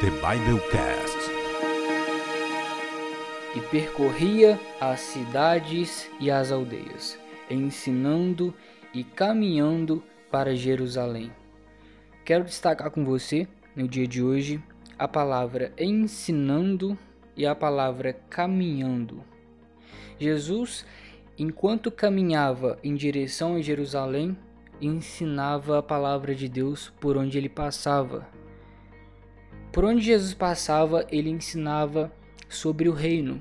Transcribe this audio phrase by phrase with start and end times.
[0.00, 1.18] The Biblecast.
[3.56, 7.18] E percorria as cidades e as aldeias,
[7.50, 8.54] ensinando
[8.94, 10.00] e caminhando
[10.30, 11.32] para Jerusalém.
[12.24, 14.62] Quero destacar com você, no dia de hoje,
[14.96, 16.96] a palavra ensinando
[17.36, 19.24] e a palavra caminhando.
[20.16, 20.86] Jesus,
[21.36, 24.38] enquanto caminhava em direção a Jerusalém,
[24.80, 28.37] ensinava a palavra de Deus por onde ele passava.
[29.78, 32.12] Por onde Jesus passava, ele ensinava
[32.48, 33.40] sobre o reino,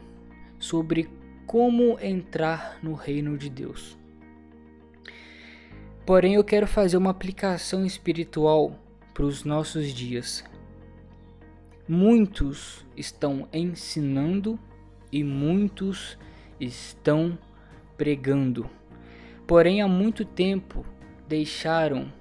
[0.59, 1.09] sobre
[1.48, 3.98] como entrar no reino de Deus.
[6.05, 8.80] Porém, eu quero fazer uma aplicação espiritual
[9.16, 10.45] para os nossos dias.
[11.90, 14.59] Muitos estão ensinando
[15.12, 16.20] e muitos
[16.59, 17.36] estão
[17.98, 18.70] pregando.
[19.48, 20.86] Porém, há muito tempo
[21.28, 22.14] deixaram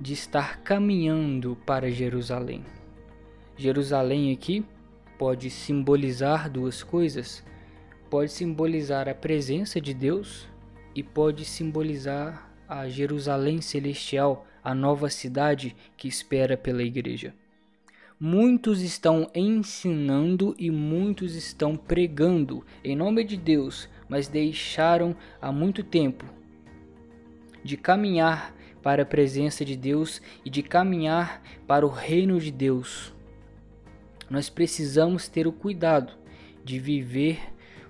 [0.00, 2.64] de estar caminhando para Jerusalém.
[3.62, 4.64] Jerusalém aqui
[5.16, 7.44] pode simbolizar duas coisas.
[8.10, 10.48] Pode simbolizar a presença de Deus
[10.96, 17.32] e pode simbolizar a Jerusalém celestial, a nova cidade que espera pela igreja.
[18.18, 25.84] Muitos estão ensinando e muitos estão pregando em nome de Deus, mas deixaram há muito
[25.84, 26.24] tempo
[27.62, 28.52] de caminhar
[28.82, 33.11] para a presença de Deus e de caminhar para o reino de Deus
[34.32, 36.14] nós precisamos ter o cuidado
[36.64, 37.38] de viver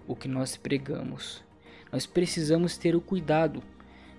[0.09, 1.41] o que nós pregamos.
[1.93, 3.63] Nós precisamos ter o cuidado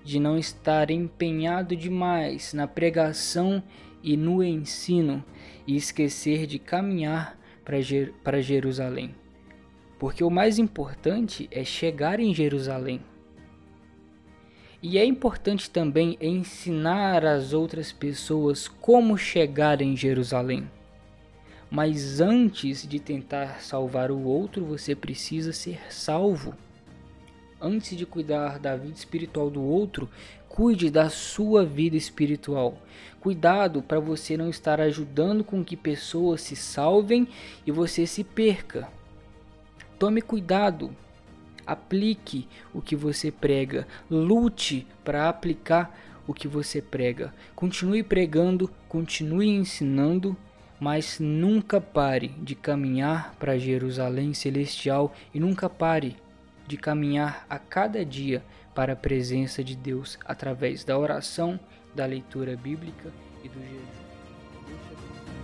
[0.05, 3.61] de não estar empenhado demais na pregação
[4.01, 5.21] e no ensino
[5.67, 9.13] e esquecer de caminhar para Jerusalém.
[9.99, 13.01] Porque o mais importante é chegar em Jerusalém.
[14.81, 20.69] E é importante também ensinar às outras pessoas como chegar em Jerusalém.
[21.75, 26.53] Mas antes de tentar salvar o outro, você precisa ser salvo.
[27.59, 30.07] Antes de cuidar da vida espiritual do outro,
[30.47, 32.77] cuide da sua vida espiritual.
[33.19, 37.27] Cuidado para você não estar ajudando com que pessoas se salvem
[37.65, 38.87] e você se perca.
[39.97, 40.95] Tome cuidado.
[41.65, 43.87] Aplique o que você prega.
[44.11, 47.33] Lute para aplicar o que você prega.
[47.55, 50.37] Continue pregando, continue ensinando
[50.83, 56.17] mas nunca pare de caminhar para Jerusalém celestial e nunca pare
[56.67, 58.43] de caminhar a cada dia
[58.75, 61.57] para a presença de Deus através da oração,
[61.95, 65.42] da leitura bíblica e do jejum.